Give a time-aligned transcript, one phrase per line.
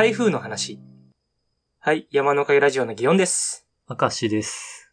[0.00, 0.80] 台風の話。
[1.78, 3.66] はい、山の会ラジオの祇園です。
[3.86, 4.90] 明石です。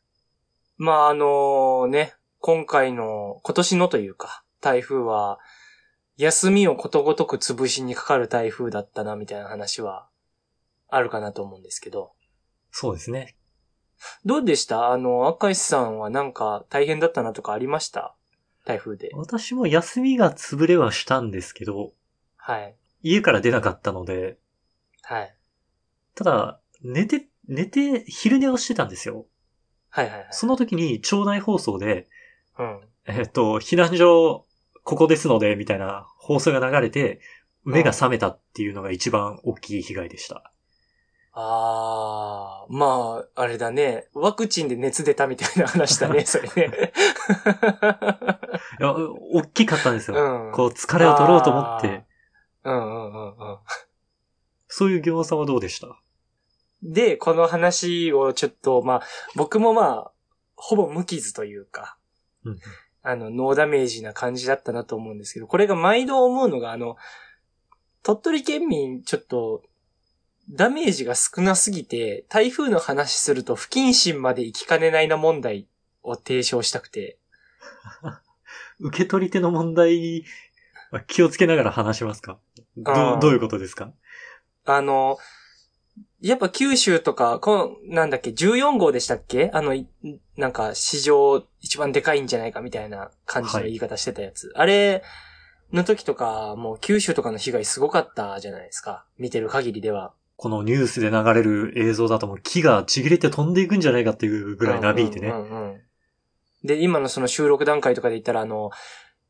[0.76, 5.40] まあ、あのね、今回の、今年のというか、台風は、
[6.18, 10.10] 休みをことごとく潰しにかかる台風だったな、みたいな話は、
[10.90, 12.12] あるかなと思うんですけど。
[12.70, 13.38] そうですね。
[14.26, 14.92] どうでした？
[14.92, 18.14] あの、赤石さんはなんか大変だったなとかありました？
[18.66, 19.12] 台風で。
[19.14, 21.94] 私も休みが潰れはしたんですけど、
[22.36, 22.76] はい。
[23.04, 24.38] 家から出なかったので、
[25.08, 25.34] はい。
[26.16, 29.26] ただ、寝て、寝て、昼寝をしてたんですよ。
[29.90, 30.28] はいはいはい。
[30.32, 32.10] その時に町内放送で、
[32.60, 32.82] うん。
[33.06, 34.46] えっと、避難所、
[34.84, 37.22] ここですので、みたいな放送が流れて、
[37.64, 40.52] 目が覚めたっていうのが一番大きい被害でした。
[41.32, 44.10] あー、まあ、あれだね。
[44.14, 46.92] ワクチンで熱出たみたいな話だね、 それね。
[48.82, 50.18] いや、大きかったんですよ。
[50.18, 50.52] うん。
[50.52, 52.04] こう、疲れを取ろうと思って、
[52.66, 53.58] うんうんうんうん。
[54.78, 56.00] そういう業さんはどうでした？
[56.84, 59.02] で、この話をちょっと、まあ、
[59.36, 60.12] 僕もまあ、
[60.56, 61.98] ほぼ無傷というか、
[62.44, 62.60] うん。
[63.02, 66.96] あの、ノーダメージな感じだったなと思うんですけど、これが毎度思うのが、あの、
[68.04, 69.64] 鳥取県民、ちょっと、
[70.50, 75.68] ダメージが少なすぎて、台風の話すると不謹慎まで行きかねないな問題
[76.04, 77.18] を提唱したくて、
[78.80, 80.24] 受け取り手の問題、
[80.92, 82.38] まあ気をつけながら話しますか？
[82.78, 83.92] どどういうことですか？
[84.76, 85.18] あの、
[86.22, 89.50] やっぱ九州とか、この、なんだっけ、14号でしたっけ？
[89.54, 89.88] あの、い
[90.36, 94.52] なんか、史上一番でかいんじゃないかみたいな感じの言い方してたやつ。
[94.56, 95.04] あれ
[95.72, 99.06] の時とか、もう九州とかの被害すごかったじゃないですか。
[99.18, 100.14] 見てる限りでは。
[100.38, 105.30] このニュースで流れる映像だともう木がちぎれて飛んでいくんじゃないかっていうぐらいなびいてね。
[105.30, 105.82] うんうんうん
[106.64, 108.72] で、今のその収録段階とかで言ったら、あの、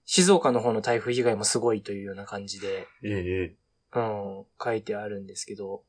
[0.06, 3.56] 静岡の方の台風被害もすごいというような感じで、ええええ
[3.98, 5.84] うん、書いてあるんですけど、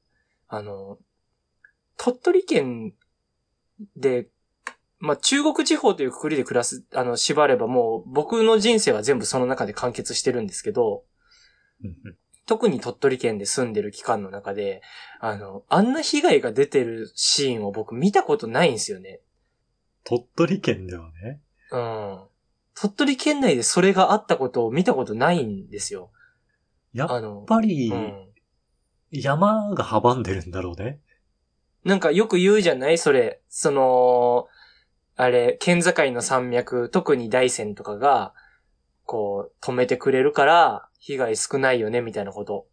[0.48, 0.98] あの、
[1.98, 2.94] 鳥取県
[3.96, 4.28] で、
[4.98, 11.04] まあ、中国地方というくくりで暮らす、あの、縛ればもう僕の人生は全部その中で完結してるんですけど、
[12.46, 14.80] 特に鳥取県で住んでる期間の中で、
[15.20, 19.20] あの、あんな被害が出てるシーンを僕見たことないんですよね。
[20.04, 21.42] 鳥取県ではね。
[21.70, 22.20] うん。
[22.74, 26.10] 鳥取県内でそれがあったことを見たことないんですよ。
[26.98, 28.28] やっぱりう、ん。
[29.10, 31.00] 山が阻んでるんだろうね。
[31.84, 32.98] なんかよく言うじゃない？
[32.98, 33.40] それ。
[33.48, 34.48] その、
[35.16, 38.34] あれ、県境の山脈、特に大山とかが、
[39.04, 42.66] こう、止めてくれるから、被害少ないよね、みたいなこと。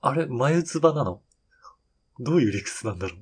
[0.00, 1.20] あれ、眉唾なの？
[2.18, 3.18] どういう理屈なんだろう？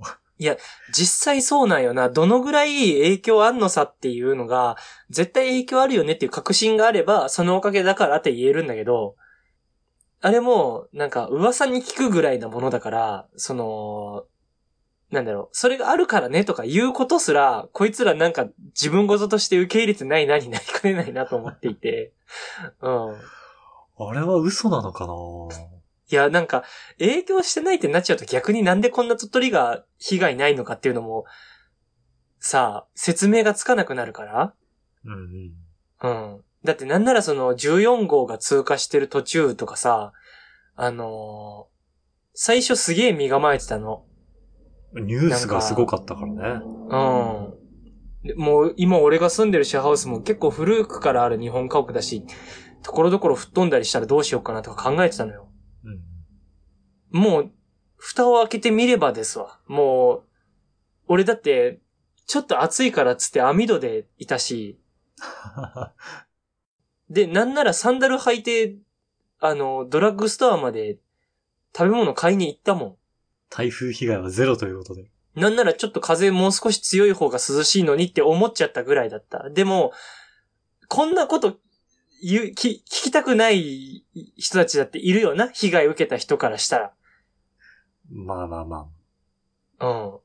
[0.92, 2.08] 実際そうなんよな。
[2.08, 4.76] どのぐらい影響あんのさっていうのが、
[5.10, 9.16] 絶対影響あるよねっていう確信があれば、そのおかげだからって言えるんだけど、
[10.24, 14.24] あれも、なんか噂に聞くぐらいなものだから、その、
[15.10, 22.14] なんだろう、それがあるからねとか言うことすら、こいつらなんか自分事として受け入れてないなになりかねないなと思っていて、
[22.80, 23.16] うん。
[23.98, 25.12] あれは嘘なのかな？
[26.10, 26.64] いや、なんか、
[26.98, 31.26] 影響してないってなっちゃうと逆になんでこんな鳥取が被害ないのかっていうのも、
[32.38, 34.54] さあ、説明がつかなくなるから
[35.04, 35.52] うん
[36.02, 36.34] うん。
[36.34, 36.44] うん。
[36.64, 40.12] だってなんならその14号が通過してる途中とかさ、
[40.76, 41.74] あのー
[42.34, 44.04] 最初すげえ身構えてたの。
[44.92, 46.64] ニュースがすごかったからね。
[48.24, 48.28] うん。
[48.28, 52.24] でもう今俺が住んでるシェアハウスも結構古くからある日本家屋だし、
[52.82, 55.48] ところどころ吹っ飛んだりしたらどうしようかなとか考えてたのよ。
[57.12, 57.20] うん。
[57.20, 57.50] もう、
[57.96, 59.60] 蓋を開けてみればですわ。
[59.68, 60.22] もう、
[61.06, 61.80] 俺だって、
[62.26, 64.80] ちょっと暑いからっつって網戸でいたし、
[67.10, 68.76] で、なんならサンダル履いて、
[69.40, 70.98] あの、ドラッグストアまで
[71.76, 72.98] 食べ物買いに行ったも
[73.50, 75.02] 台風被害はゼロということで。
[75.02, 75.08] ん。
[75.34, 79.50] なんならちょっと風もう少し強い方が涼しいのにって思っちゃったぐらいだった。
[79.50, 79.92] でも、
[80.88, 81.58] こんなこと
[82.22, 84.04] 言う、き聞きたくない
[84.36, 85.48] 人たちだっているよな？
[85.48, 86.92] 被害受けた人からしたら。
[88.10, 88.88] まあまあま
[89.80, 90.18] うん。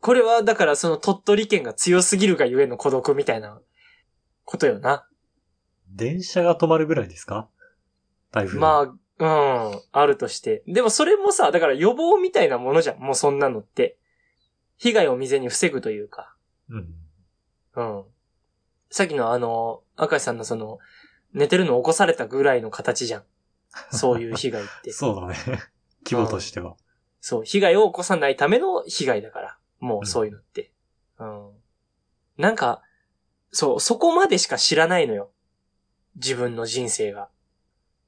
[0.00, 3.60] これは、だからその鳥取県が強すぎるがゆえの孤独みたいな
[4.44, 5.06] ことよな。
[5.90, 5.96] あ。
[5.96, 7.48] 電車が止まるぐらいですか？
[8.32, 8.58] 台風。
[8.58, 10.62] まあ、うん、あるとして。
[10.66, 12.98] でもそれもさ、だから予防みたいなものじゃん。
[12.98, 13.96] もうそんなのって。
[14.78, 16.34] 被害を未然に防ぐというか。
[16.70, 16.94] うん。
[17.76, 18.04] うん。
[18.88, 20.78] さっきのあの、赤石さんのその、
[21.34, 23.22] 寝てるの起こされたぐらいの形じゃん。
[23.92, 24.90] そういう被害って。
[24.92, 25.36] そうだね。
[26.04, 26.76] 規模としては。
[27.20, 29.58] そう、被害を起こさないための被害だから。
[29.80, 30.72] もうそういうのって。
[31.18, 31.50] うん。
[32.38, 32.82] なんか、
[33.52, 35.30] そう、そこまでしか知らないのよ。
[36.16, 37.28] 自分の人生が。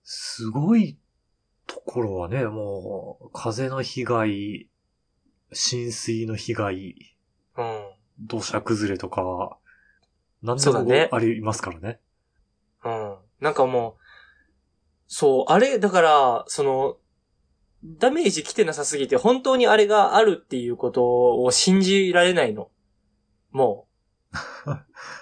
[0.05, 0.99] すごい
[1.67, 4.69] と頃はね、もう、風の被害、
[5.53, 7.17] 浸水の被害、
[7.57, 7.91] うん。
[8.19, 9.59] 土砂崩れとか、
[10.43, 12.01] 何でもありますからね。
[12.85, 13.17] うん。
[13.41, 14.03] なんかもう、
[15.07, 16.97] そう、あれ、だから、その、
[17.85, 22.71] ダメージ来てなさすぎて、本当にあれがあるっていうことを信じられないの。
[23.51, 23.87] も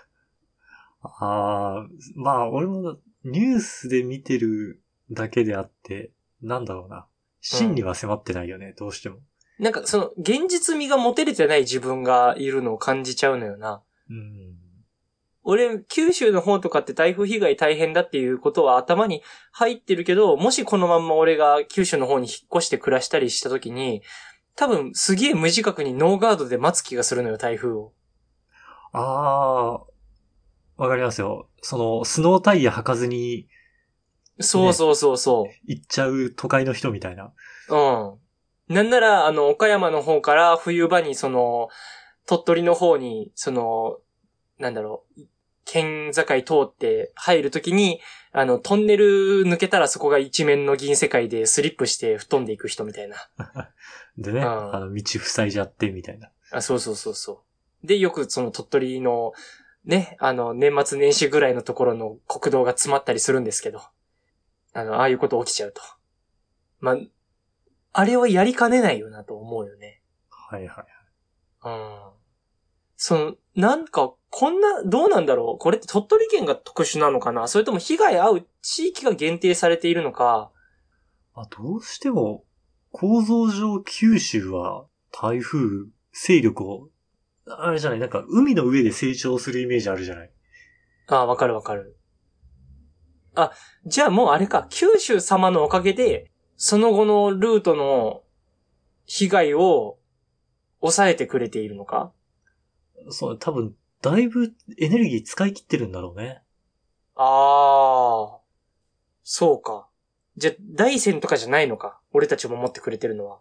[1.20, 1.86] ああ、
[2.16, 6.10] まあ、俺もニュースで見てるだけであって、
[6.42, 7.06] なんだろうな。
[7.42, 9.16] 真には迫ってないよね、どうしても。
[9.58, 9.62] う。
[9.62, 13.82] なんかその、現実味が持てれてない自分がいるのを感じちゃうのよな。
[14.08, 14.56] うん。
[15.42, 24.02] 俺、九州の方とかって台風被害大変だっていうことは頭に入ってるけど、もしこのまんま俺が九州の方に引っ越して暮らしたりした時に、
[24.56, 27.92] 多分すげえ無自覚にノーガードで待つ気がするのよ、台風を。
[28.92, 29.89] ああ、
[30.80, 31.46] わかりますよ。
[31.60, 33.48] その、スノータイヤ履かずに
[34.38, 35.54] そうそうそうそう。
[35.66, 37.34] 行っちゃう都会の人みたいな。
[37.68, 37.76] う
[38.72, 38.74] ん。
[38.74, 41.68] なんなら、あの、岡山の方から冬場にその、
[42.26, 43.98] 鳥取の方に、その、
[44.58, 45.22] なんだろう、
[45.66, 48.00] 県境通って入るときに、
[48.32, 53.16] あの、トンネル抜けたらそこが一面の銀世界でスリップして吹っ飛んでいく人みたいな。
[54.16, 56.30] でね、うんあの、道塞いじゃって、みたいな。
[56.52, 57.42] あ、そうそうそうそ
[57.84, 57.86] う。
[57.86, 59.32] で、よくその鳥取の、
[59.84, 63.80] ね、あの、年末年始ぐらいのところの国道が詰まったりするんですけど、
[64.72, 65.80] あの、ああいうこと起きちゃうと。
[66.80, 66.96] まあ、
[67.92, 70.02] あれはやりかねないよなと思うよね。
[70.28, 70.86] はいはい。
[71.64, 71.98] うん。
[72.96, 75.58] その、なんか、こんな、どうなんだろう？
[75.58, 77.48] これって鳥取県が特殊なのかな？
[77.48, 80.52] それとも被害遭う地域が限定されているのか？
[81.34, 82.44] まあ、どうしても、
[82.92, 86.88] 構造上九州は台風、勢力を、
[87.58, 90.30] あれじゃない、なんか海の上で成長するイメージあるじゃない？
[91.08, 91.96] ああ、わかるわかる。
[93.34, 93.52] あ、
[93.86, 98.22] じゃあもうあれか、九州様のおかげで、その後のルートの
[99.06, 99.98] 被害を
[100.80, 102.12] 抑えてくれているのか？
[103.08, 106.42] そう、多分、だいぶエネルギー使い切ってるんだろうね。
[107.16, 108.40] ああ、
[109.22, 109.88] そうか。
[110.36, 112.00] じゃあ、大山とかじゃないのか？
[112.12, 113.40] 俺たちも持ってくれてるのは。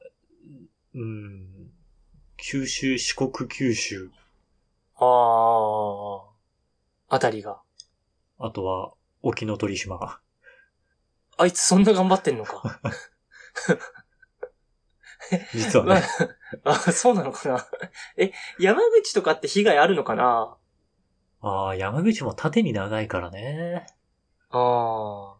[0.95, 1.58] うん。
[2.41, 4.09] 九州、四国九州、
[4.95, 5.05] あ
[7.09, 7.61] あ、あたりが。
[8.37, 10.19] あとは、沖ノ鳥島。
[11.37, 12.79] あいつそんな頑張ってんのか。
[15.53, 16.03] 実はね、
[16.63, 17.67] あ、そうなのかな。
[18.17, 20.57] え、山口とかって被害あるのかな？
[21.41, 23.85] ああ、山口も縦に長いからね。
[24.49, 25.37] ああ。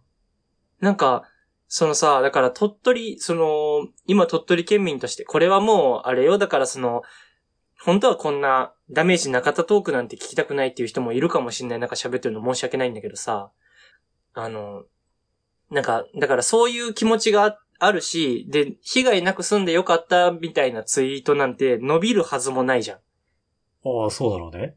[0.80, 1.24] なんか、
[1.72, 7.04] そのさ、だから鳥取、その、今鳥取県民として、これはもう、あれよ、だからその、
[7.80, 13.52] 本当はこんなダメージなかったトークなんて聞きたくないっていう人もいるかもしれない中喋ってるの申し訳ないんだけどさ、
[14.34, 14.84] あの、
[15.70, 22.98] なんか、だからそういう気持ちがああるし、で、被害なく済んでよかったみたいなツイートなんて伸びるはずもないじゃん。
[22.98, 24.76] ああ、そうだろうね。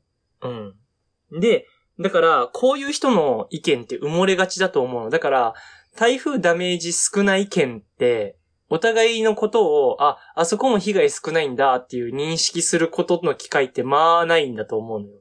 [1.30, 1.40] うん。
[1.40, 1.66] で、
[1.98, 5.10] だから、こういう人の意見って埋もれがちだと思うの。
[5.10, 5.54] だから、
[5.96, 8.36] 台風ダメージ少ない県って、
[8.68, 15.14] お互いのことを、あ、あそこも被害少ないんだっていう認識することの機会ってまあないんだと思うのよ。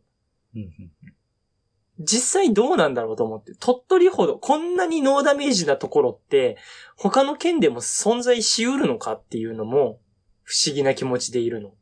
[1.99, 3.53] 実際どうなんだろうと思って。
[3.59, 6.57] 鳥取ほど、こんなにノーダメージなところって、
[6.95, 9.99] 他の県でも存在しうるのかっていうのも、
[10.43, 11.73] 不思議な気持ちでいるの。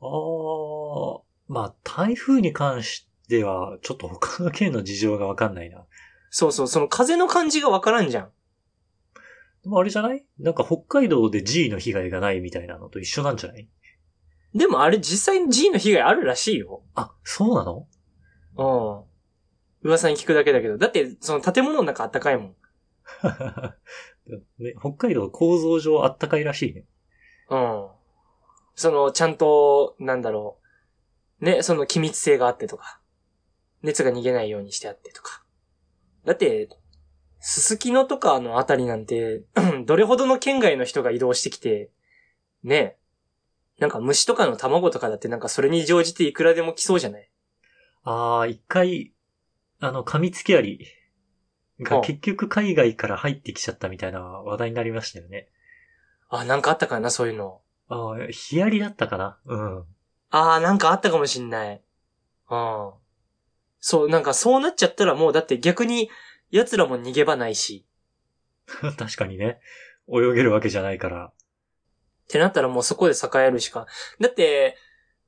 [0.00, 5.84] ああ、まあ、台風に関しては、ちょっと他の県の事情がわかんないな。
[6.36, 8.32] そうそう、その風の感じがわからんじゃん。
[9.62, 10.26] でもあれじゃない？
[10.40, 13.68] なんか北海道で G の被害がないみたいなのと一緒なんじゃない？
[14.52, 16.82] でもあれ実際に G の被害あるらしいよ。
[16.96, 17.86] あ、そうなの？
[18.56, 19.06] う
[19.86, 19.88] ん。
[19.88, 20.76] 噂に聞くだけだけど。
[20.76, 22.56] だって、その建物の中あったかいもん。
[24.58, 26.84] ね、北海道構造上あったかいらしいね。
[27.48, 27.88] うん。
[28.74, 30.58] その、ちゃんと、なんだろ
[31.40, 31.44] う。
[31.44, 33.00] ね、その機密性があってとか。
[33.82, 35.43] 熱が逃げないようにしてあってとか。
[36.24, 36.68] だって、
[37.40, 39.42] すすきのとかのあたりなんて、
[39.84, 41.90] どれほどの県外の人が移動してきて、
[42.62, 42.96] ね、
[43.78, 47.28] なんか虫とかの卵とかだってなんかそれに乗じていくらでも来そうじゃない？
[48.04, 49.12] ああ、一回、
[49.80, 50.86] あの、噛みつきアリ
[51.80, 55.48] があ結局海外から入ってきちゃったみたいな話題になりましたよね。
[56.30, 57.60] あ、なんかあったかな、そういうの。
[57.88, 59.38] ああ、ヒアリだったかな？
[59.44, 59.84] うん。
[60.30, 61.82] ああ、なんかあったかもしんない。
[62.50, 62.92] うん。
[63.86, 66.08] そう、なんかそうなっちゃったらもうだって逆に
[66.50, 67.84] 奴らも逃げ場ないし。
[68.96, 69.60] 確かにね。
[70.08, 71.26] 泳げるわけじゃないから。
[71.26, 71.32] っ
[72.28, 73.86] てなったらもうそこで栄えるしか。
[74.20, 74.78] だって、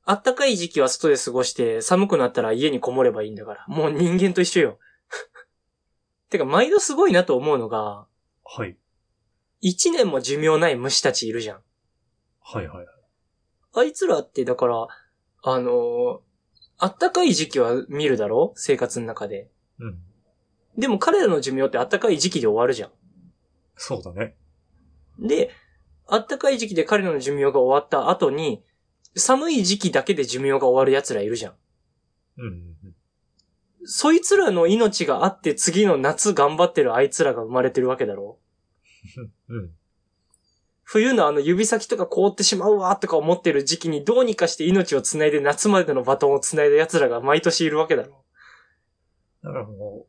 [0.07, 3.67] あったかい時期は外で過ごして、寒くなったら家にこもればいいんだから。
[3.69, 4.79] もう人間と一緒よ。
[6.31, 8.07] てか、毎度すごいなと思うのが、
[8.43, 8.79] はい。
[9.63, 11.63] 1年も寿命ない虫たちいるじゃん。
[12.41, 12.87] はいはいはい。
[13.75, 14.87] あいつらって、だから、
[15.43, 16.26] あのー
[16.79, 18.53] あったかい時期は見るだろ？
[18.57, 19.49] 生活の中で。
[19.79, 19.99] うん。
[20.79, 22.91] でも彼らの寿命ってあったかい時期で終わるじゃ
[23.77, 24.37] そうだね。
[25.23, 25.27] ん。
[25.27, 25.51] で、
[26.07, 28.63] あったかい時期で彼らの寿命が終わった後に、
[29.15, 31.55] 寒い時期だけで寿命が終わる奴らいるじゃん。
[32.39, 32.95] うんうんうん。
[33.87, 38.39] そいつらの命があって次の夏頑張ってるあいつらが生まれてるわけだろ？
[39.49, 39.71] うん。
[40.89, 48.25] 冬のあの指先とか凍ってしまうわとか思ってる時期にどうにかして命を繋いで夏までのバトンを繋いだ奴らが毎年いるわけだろ
[49.43, 50.07] だからもう、思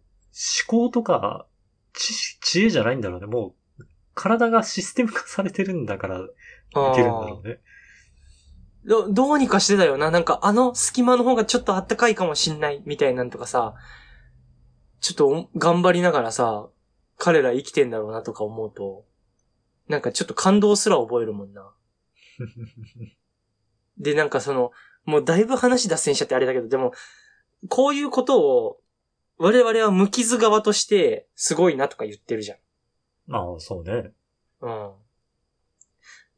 [0.68, 1.48] 考とか、
[1.94, 3.26] 知識、知恵じゃないんだろうね。
[3.26, 6.24] もう、体がシステム化されてるんだから、い
[6.96, 7.60] けるんだろうね。
[8.86, 10.12] ど、どうにかしてだよな。
[10.12, 13.76] なんかあの隙間の方がちょっとあったかいかもしんないみたいなんとかさ、
[15.02, 16.70] ちょっとお頑張りながらさ、
[17.18, 19.06] 彼ら生きてんだろうなとか思うと、
[19.88, 21.74] なんかちょっと感動すら覚えるもんな。
[23.98, 24.72] で、なんかその、
[25.06, 26.94] もうだいぶ話脱線しちゃってあれだけど、でも、
[27.70, 28.82] こういうことを、
[29.38, 33.36] 我々は無傷側として、すごいなとか言ってるじゃん。
[33.36, 34.12] ああ、そうね。
[34.62, 34.94] うん。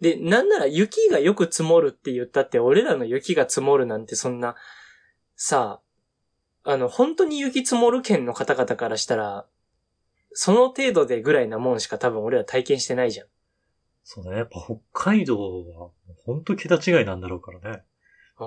[0.01, 4.55] で、なんなら雪がよく積もるって言ったって、俺らの雪が積もるなんてそんな、
[5.35, 5.81] さ
[6.63, 9.45] あ、あの、本当に雪積もる県の方々からしたら、
[10.31, 13.27] その程度でぐらいなもんしか多分俺ら体験してないじゃん。
[14.03, 14.37] そうだね。
[14.37, 15.91] やっぱ北海道は、
[16.25, 17.83] ほんと桁違いなんだろうからね。
[18.39, 18.45] う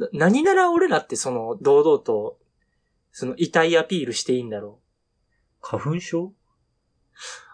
[0.00, 0.02] ん。
[0.02, 2.38] な、何なら俺らってその、堂々と、
[3.12, 4.80] その、遺体アピールしていいんだろ
[5.60, 6.24] 花粉症？
[6.26, 6.34] う。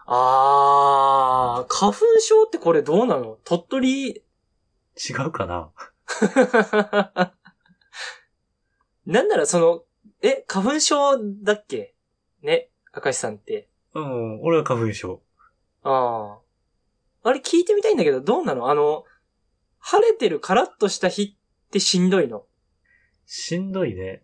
[0.07, 3.39] あー、花粉症ってこれどうなの？
[3.43, 4.21] 鳥取、違
[5.27, 5.71] うかな？
[9.05, 9.83] なんならその、
[10.21, 11.95] え、花粉症だっけ？
[12.41, 13.69] ね、明石さんって。
[13.93, 15.21] うん、俺は花粉症。
[15.85, 16.39] あ
[17.23, 17.29] あ。
[17.29, 18.69] あれ聞いてみたいんだけど、どうなの？
[18.69, 19.05] あの、
[19.79, 22.45] 晴れてるカラッとした日ってしんどいの？
[23.25, 24.23] しんどいね。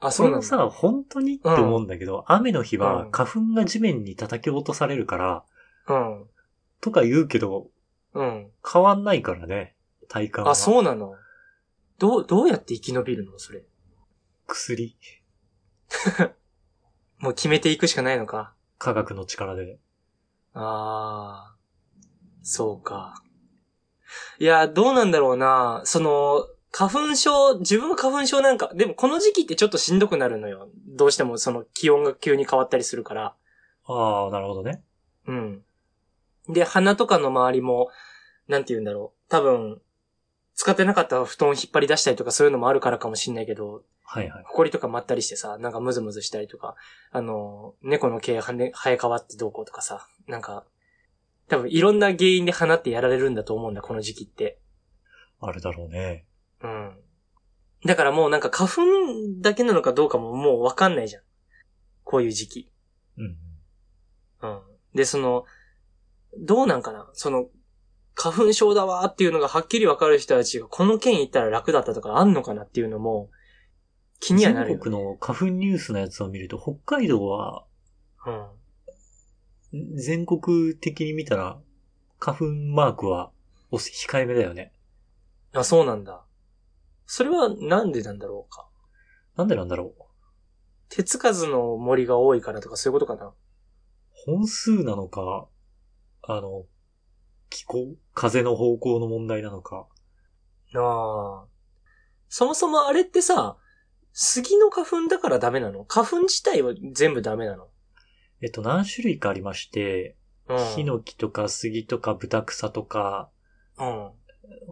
[0.00, 0.46] あ、そうなんだ。
[0.48, 5.44] これもさ、本当にって思うんだけど、雨の日はうん花粉が地面に叩き落とされるから、
[5.88, 6.26] うん。
[6.80, 7.70] とか言うけど、
[8.14, 8.50] うん。
[8.70, 9.76] 変わんないからね。
[10.08, 10.50] 体感は。
[10.50, 11.14] あ、そうなの？
[11.98, 13.38] どう、どうやって生き延びるの？
[13.38, 13.62] それ。
[14.46, 14.96] 薬。
[17.18, 18.54] もう決めていくしかないのか。
[18.78, 19.78] 科学の力で。
[20.54, 21.56] ああ。
[22.42, 23.22] そうか。
[24.38, 25.82] いや、どうなんだろうな。
[25.84, 30.68] その、花粉症、自分は花粉症なんか、でもこの時期ってちょっとしんどくなるのよ。
[30.86, 33.34] どうしてもその気温が急に変わったりするから。
[33.84, 34.82] ああ、なるほどね。
[35.26, 35.62] うん。
[36.48, 37.88] で、鼻とかの周りも、
[38.48, 39.30] なんて言うんだろう。
[39.30, 39.80] 多分、
[40.54, 43.82] 使ってなかった布団を引っ張り出したりとかそういうのもあるからかもしんないけど、
[44.14, 44.44] はいはい。
[44.46, 46.74] 埃とか舞ったりしてさ、なんかムズムズしたりとか、
[47.12, 50.66] あの、猫の毛はね、生え変わってどうこうとかさ、なんか、
[51.48, 54.58] 多分いろんな原因で鼻ってやられるんだと思うんだ、この時期って。
[55.40, 56.26] あるだろうね。
[56.62, 56.98] うん。
[57.86, 58.82] だからもうなんか花粉
[59.40, 61.22] だけなのかどうかももうわかんないじゃん。
[62.04, 62.72] こういう時期。
[63.16, 63.36] うん。
[64.42, 64.60] うん。
[64.94, 65.46] で、その、
[66.38, 67.08] どうなんかな？
[67.14, 67.46] その、
[68.14, 73.30] 花粉症だわーっていうのがはっきりわかる人たちがこの県行ったら楽だったとかあんのかなっていうのも
[74.22, 77.64] 気にはなるよ、全国の花粉ニュースのやつを見ると、北海道は
[78.24, 78.30] う
[79.76, 79.96] ん。
[79.96, 81.58] 全国的に見たら、
[82.20, 83.32] 花粉マークは
[83.72, 84.72] お控えめだよね。
[85.54, 86.22] あ、そうなんだ。
[87.04, 88.68] それはなんでなんだろうか？
[89.36, 90.02] なんでなんだろう？
[90.88, 93.32] 手つかずの森が多いからとかそういうことかな？
[94.12, 95.48] 本数なのか、
[96.22, 96.66] あの、
[97.50, 97.96] 気候？
[98.14, 99.88] 風の方向の問題なのか。
[100.76, 101.44] ああ。
[102.28, 103.56] そもそもあれってさ、
[104.12, 105.84] 杉の花粉だからダメなの？
[105.84, 107.68] 花粉自体は全部ダメなの？
[108.40, 110.16] えっと、何種類かありまして、
[110.48, 110.58] うん。
[110.74, 113.30] ヒノキとか杉とか豚草とか、
[113.78, 114.10] うん。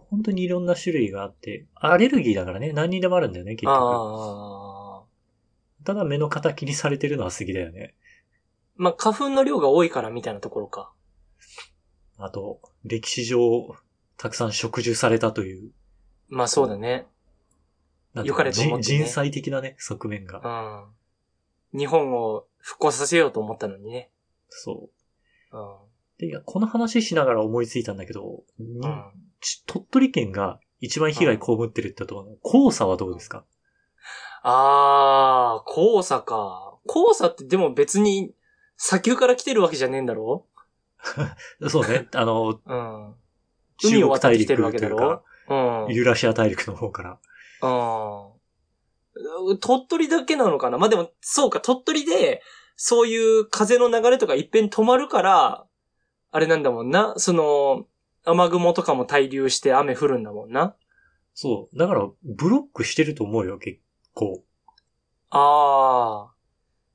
[0.09, 3.73] 本当にいろんな種類があって、アレルギーだからね、何にでもあるんだよね、結局。
[3.73, 5.03] ああ。
[5.85, 7.95] ただ目の敵にされてるのは杉だよね。
[8.75, 10.91] まあ、花粉の量が多いからみたいなところか。
[12.17, 13.39] あと、歴史上、
[14.17, 15.71] たくさん植樹されたという、
[16.29, 17.07] まあそうだね。
[18.13, 20.85] なんかれと思ってね人人災的なね、側面が。
[21.73, 21.79] うん。
[21.79, 24.09] 日本を復興させようと思ったのにね。
[24.49, 24.89] そ
[25.51, 25.57] う。
[25.57, 25.77] うん。
[26.17, 29.03] で、いや、この話しながら思いついたんだけど、にうん。
[29.39, 33.45] ち鳥取県が一番被害被ってるってところの、黄砂はどうですか？
[34.43, 36.77] あー、黄砂か。
[36.85, 38.33] 黄砂ってでも別に
[38.75, 40.45] 砂丘から来てるわけじゃねえんだろ？
[41.69, 43.15] そうね、あの、うん。
[43.77, 45.93] 中海を国大陸渡ってきてるうん。
[45.93, 47.19] ユーラシア大陸の方から。
[47.61, 49.57] うん。
[49.59, 50.77] 鳥取だけなのかな？
[50.77, 52.41] まあ、でも、そうか、鳥取で、
[52.75, 55.65] そういう風の流れとか一遍止まるから、
[56.31, 57.13] あれなんだもんな？
[57.17, 57.85] その、
[58.23, 60.75] 雨雲とかも滞留して雨降るんだもんな？
[61.33, 61.77] そう。
[61.77, 63.79] だから、ブロックしてると思うよ、結
[64.13, 64.43] 構。
[65.29, 66.33] ああ。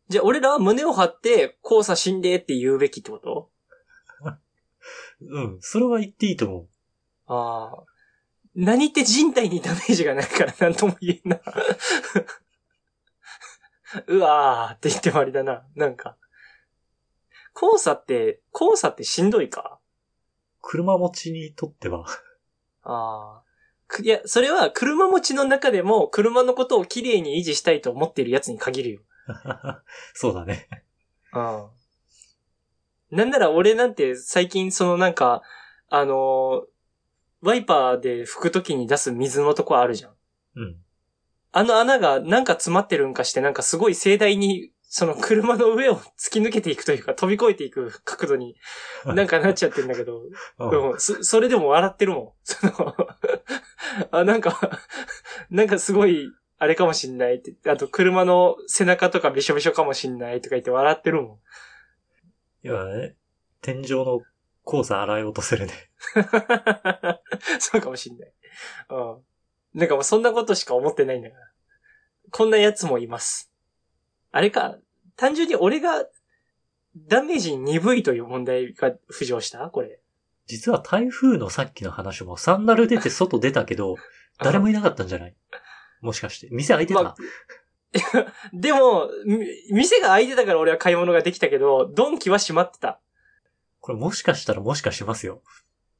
[0.08, 3.50] じゃあ俺らは胸を張って、黄砂死んでって言うべきってこと？
[5.20, 5.58] うん。
[5.60, 6.68] それは言っていいと思う。
[7.26, 7.84] ああ。
[8.56, 11.40] 何って人体にダメージがないからなんとも言えんな。
[14.06, 15.66] うわーって言って終わりだな。
[15.76, 16.16] なんか。
[17.54, 19.78] 黄砂って、黄砂ってしんどいか？
[20.62, 22.06] 車持ちにとっては。
[22.82, 23.42] ああ。
[23.88, 29.00] くいや、それは車持ちの中でも車のことを綺麗に維持したいと思ってるやつに限るよ。
[30.14, 30.68] そうだね。
[31.32, 31.68] うん。
[33.10, 35.42] なんなら俺なんて最近そのなんか、
[35.88, 36.75] あのー
[37.42, 40.12] ワイパーで拭くときに出す水のとこあるじゃん。
[40.56, 40.76] うん。
[41.52, 48.56] あの穴がなんか詰まってるんかしてなんかすごい盛大にその車の上を突き抜けていくというか 飛び越えていく角度に
[49.04, 50.22] なんかなっちゃってんだけど、
[50.58, 52.32] う んうん、そそれでも笑ってるもん。
[52.44, 52.96] その、
[54.10, 54.80] あ、なんか、
[55.50, 57.54] なんかすごい、あれかもしんないって。
[57.70, 61.40] あと、車の背中とかびしょびしょかもしんないとか言って笑ってるも
[62.64, 62.66] ん。
[62.66, 63.16] いやね、
[63.60, 64.22] 天井の
[64.68, 65.72] 黄砂洗い落とせるね。
[67.60, 68.32] そうかもしんない。
[68.90, 69.16] うん。
[69.74, 71.42] なんかもうそんなことしか思ってないんだから。
[72.30, 73.52] こんなやつもいます。
[74.32, 74.76] あれか、
[75.16, 76.04] 単純に俺が
[76.96, 79.70] ダメージ鈍いという問題が浮上した？
[79.70, 80.00] これ。
[80.46, 83.96] 実は台風のさっきの話もサンダル出て外出たけど、
[84.38, 85.36] 誰もいなかったんじゃない？
[86.00, 86.48] もしかして。
[86.50, 87.16] 店開いてた、まあ
[88.52, 93.00] でも、み店が開いてたから俺は買い物ができたけど、ドンキは閉まってた。
[93.86, 95.42] これもしかしたらもしかしますよ。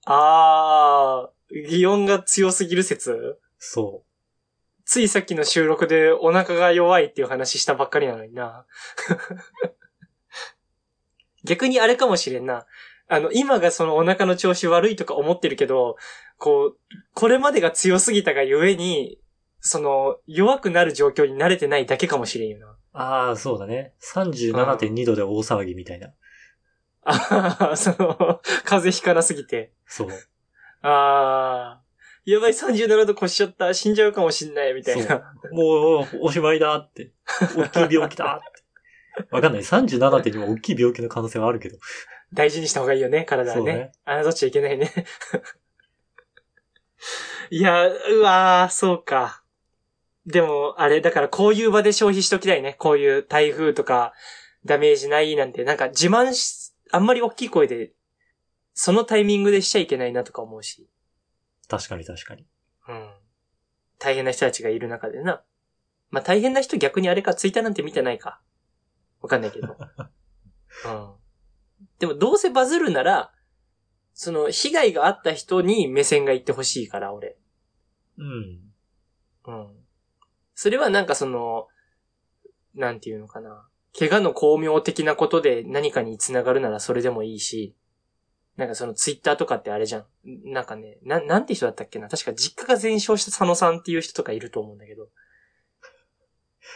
[0.07, 3.39] あー、擬音が強すぎる説？
[3.61, 4.03] そ
[4.85, 8.67] ついさっきの収録でお腹が弱いっていう話したばっかりなのにな。
[11.45, 12.67] 逆にあれかもしれんな。
[13.07, 15.97] あの、今がそのお腹の調子悪いとか思ってるけど、
[16.39, 16.79] こう、
[17.15, 19.21] これまでが強すぎたがゆえに、
[19.61, 22.67] その、弱くなる状況に慣れてないだけかもしれんよな。
[22.67, 22.77] う。
[22.95, 23.95] ああ、そうだね。
[24.13, 26.09] 37.2度で大騒ぎみたいな。
[27.09, 29.71] ああ、その、風邪ひかなすぎて。
[29.87, 30.09] そう。
[30.83, 31.83] ああ、
[32.25, 35.33] やばい37度越しちゃった、死んじゃうかもしんない、みたいな。
[35.53, 37.13] もう、おしまいだって。
[37.57, 38.67] 大きい病気だって。
[39.31, 39.63] わかんない。
[39.63, 41.79] 37.2も大きい病気の可能性はあるけど。
[42.33, 43.63] 大事にした方がいいよね、体はね。
[43.63, 44.93] そうねあどっちゃいけないね。
[47.51, 49.43] いや、うわー、そうか。
[50.27, 52.75] でも、あれ、だからこういう場で消費しときたいね。
[52.75, 54.13] こういう台風とか、
[54.65, 56.66] ダメージないなんて、なんか自慢し、
[56.97, 57.93] あんまり大きい声で、
[58.73, 60.89] そのタイミングでしちゃいけないなとか思うし。
[61.69, 62.47] 確かに確かに。
[62.89, 63.11] うん。
[63.99, 65.43] 大変な人たちがいる中でな。
[66.11, 68.41] まあ、大変な人逆にあれか、ツイッターなんて見てないか。
[69.21, 69.77] わかんないけど。
[70.87, 71.15] うん。
[71.99, 73.35] でもどうせバズるなら、
[74.15, 77.37] その、被害があった人に目線がいってほしいから、俺。
[78.17, 78.73] うん。
[79.45, 79.87] うん。
[80.55, 81.69] それはなんかその、
[82.75, 83.69] なんていうのかな。
[83.99, 87.75] 怪我の巧妙的なことで何かに繋がるならそれでもいいし、
[88.57, 90.07] なんかそのツイッターとかってあれじゃん。
[90.45, 92.09] なんかね、な、なんて人だったっけな。
[92.09, 95.09] 確か実家が全焼した佐野さんっていう人とかいると思うんだけど。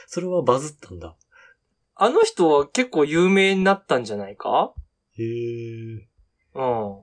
[0.07, 1.17] それはバズったんだ。
[1.95, 4.73] あの人は結構有名になったんじゃないか？
[5.19, 6.09] へえ。
[6.55, 7.01] うん。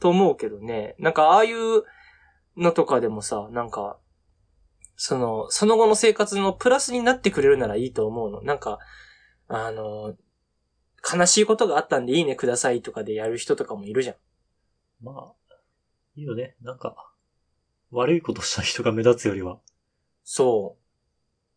[0.00, 0.94] と思うけどね。
[0.98, 1.82] なんかああいう
[2.56, 3.98] のとかでもさ、なんか、
[4.96, 8.42] その、その後の生活のプラスになってくれるならいいと思うの。
[8.42, 8.78] なんか、
[9.52, 10.16] あの、
[11.12, 14.16] 悲しいことがあったんでいいねくださいとかでやる人とかもいるじゃん。
[15.02, 15.12] ま
[15.50, 15.54] あ、
[16.14, 16.54] いいよね。
[16.62, 17.12] なんか、
[17.90, 19.58] 悪いことした人が目立つよりは。
[20.22, 20.76] そ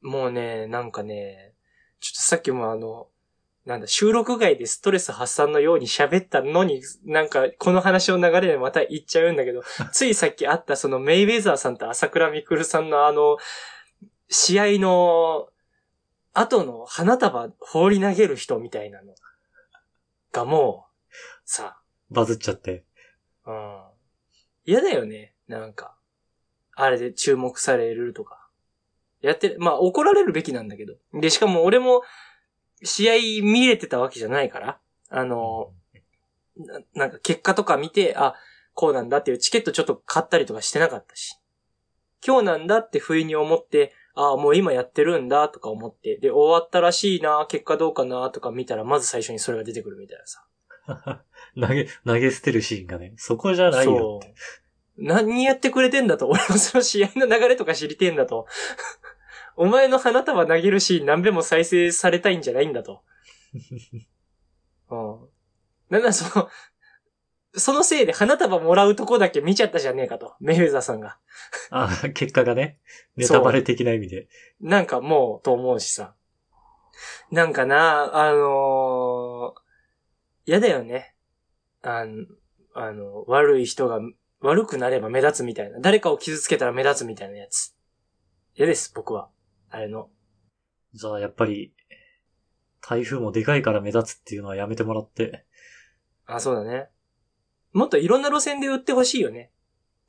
[0.01, 0.07] う。
[0.07, 1.53] もうね、なんかね、
[1.99, 3.07] ちょっとさっきもあの、
[3.65, 13.37] なんだ、収録外でストレス発散のように喋ったのに、なんか、この話の流れでまた言っちゃうんだけど、 ついさっきあったそのメイウェザーさんと朝倉未来さんのあの、
[14.29, 15.49] 試合の、
[16.33, 19.13] 後の花束放り投げる人みたいなの
[20.31, 21.11] がもう、
[21.45, 21.77] さ、
[22.09, 22.83] バズっちゃって。
[23.45, 23.81] うん。
[24.65, 25.35] 嫌だよね。
[25.47, 25.95] なんか。
[26.75, 28.49] あれで注目されるとか。
[29.21, 30.95] やってる、まあ怒られるべきなんだけど。
[31.13, 32.01] で、しかも俺も
[32.83, 34.79] 試合見れてたわけじゃないから。
[35.09, 35.71] あの、
[36.57, 38.35] ななんか結果とか見て、あ、
[38.73, 41.37] こうなんだっていうチケットちょっと買ったりとかしてなかったし。
[42.25, 50.45] 今日なんだって不意に思って、あもう今やってるんだとか思って、で、終わったらしいな、結果どうかなとか見たら、まず最初にそれが出てくるみたいなさ。
[51.59, 54.33] 投げ、投げ捨てるシーンがね、そこじゃないよって。
[54.97, 56.27] 何やってくれてんだと。
[56.27, 58.45] 俺もその試合の流れとか知りてえんだと。
[59.55, 63.03] お前の花束投げるシーン何べも再生されたいんじゃないんだと。
[64.89, 65.29] うん。
[65.89, 66.49] なんだその、
[67.55, 70.35] そのせいで花束もらうとこだけ見ちゃったじゃねえかと。
[70.39, 71.17] メイウェザーさんが。
[71.69, 72.79] あ、結果がね、
[73.15, 74.27] ネタバレ的な意味で。
[74.59, 76.15] なんかもう、と思うしさ。
[77.31, 79.61] なんかな、あのー、
[80.45, 81.15] 嫌だよね。
[81.83, 82.25] あの、
[82.73, 83.99] あの、悪い人が
[84.41, 85.79] 悪くなれば目立つみたいな。
[85.79, 87.75] 誰かを傷つけたら目立つみたいなやつ。
[88.55, 89.29] 嫌です、僕は。
[89.69, 90.09] あれの。
[90.93, 91.73] じゃあやっぱり、
[92.81, 95.45] 台風もでかいから目立つっていうのはやめてもらって。
[96.25, 96.89] あ、そうだね。
[97.73, 99.51] もっといろんな路線で売ってほしいよね。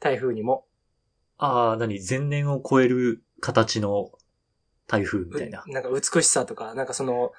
[0.01, 0.67] 台風にも。
[1.39, 2.01] ああ、何？
[2.07, 4.11] 前年を超える形の
[4.87, 5.71] 台風みたいなう。
[5.71, 7.33] なんか美しさとか、なんかその、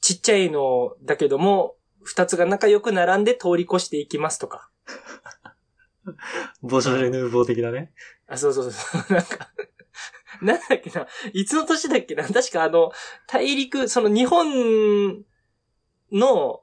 [0.00, 4.70] ちっちゃいのだけども、二つが仲良く並んで通り越していきますとか。
[6.62, 7.92] ボジョレ・ヌーボー的なね。
[8.28, 9.12] あ、そうそうそう。
[9.12, 9.50] なんか、
[10.40, 11.06] なんだっけな。
[11.32, 12.24] いつの年だっけな。
[12.24, 12.92] 確かあの、
[13.26, 15.24] 大陸、その日本
[16.12, 16.62] の、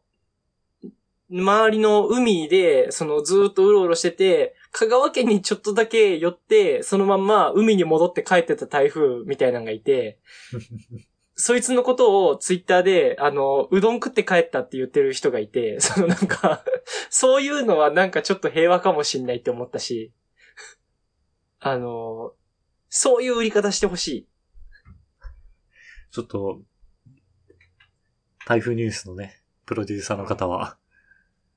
[1.42, 10.20] 周りの海で、そのずーっとうろうろしてて、香川県にちょっとだけ寄って、そのまんま海に戻って帰ってた台風みたいなのがいて、
[11.36, 16.64] そいつのことをツイッターで、あの、うどん食って帰ったって言ってる人がいて、そのなんか、
[17.10, 20.14] そういうのはなんかちょっと平和かもしんないって思ったし、
[21.60, 22.34] あの、
[22.90, 24.28] そういう売り方してほしい。
[26.12, 26.62] ちょっと、
[28.46, 30.78] 台風ニュースのね、プロデューサーの方は、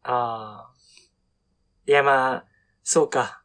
[0.08, 0.74] ああ。
[1.86, 2.44] いやまあ、
[2.82, 3.42] そうか。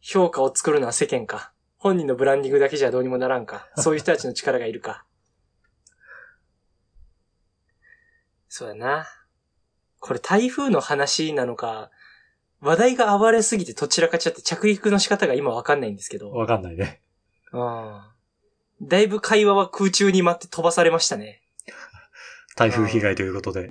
[0.00, 1.52] 評価を作るのは世間か。
[1.76, 3.68] 本人のブランディングだけじゃどうにもならんか。
[3.76, 5.04] そういう人たちの力がいるか。
[8.48, 9.06] そうだな。
[9.98, 11.90] これ台風の話なのか、
[12.60, 16.30] 話題が暴れすぎてどちらかっちゃって着陸の仕方が今わかんないんですけど。
[16.30, 17.00] わかんないね。
[17.52, 18.02] うん。
[18.82, 21.42] だいぶ会話は空中に舞って飛ばされましたね。
[22.56, 23.70] 台風被害ということで。